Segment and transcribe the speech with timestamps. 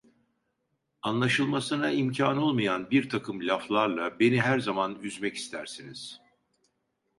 [1.01, 6.21] Anlaşılmasına imkan olmayan birtakım laflarla beni her zaman üzmek istersiniz…